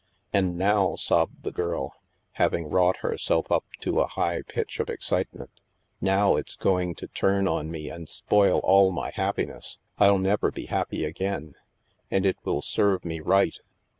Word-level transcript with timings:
"And 0.33 0.57
now," 0.57 0.95
sobbed 0.95 1.43
the 1.43 1.51
girl, 1.51 1.93
having 2.41 2.71
wrought 2.71 2.97
her 3.01 3.19
self 3.19 3.51
up 3.51 3.65
to 3.81 3.99
a 4.01 4.07
high 4.07 4.41
pitch 4.41 4.79
of 4.79 4.89
excitement," 4.89 5.51
now 6.11 6.35
it's 6.37 6.55
go 6.55 6.79
ing 6.79 6.95
to 6.95 7.07
turn 7.07 7.47
on 7.47 7.69
me 7.69 7.91
and 7.91 8.09
spoil 8.09 8.61
all 8.63 8.89
my 8.91 9.11
happiness. 9.11 9.77
Til 9.99 10.17
never 10.17 10.49
be 10.49 10.65
happy 10.65 11.05
again. 11.05 11.53
And 12.09 12.25
it 12.25 12.37
will 12.43 12.63
serve 12.63 13.05
me 13.05 13.19
right." 13.19 13.59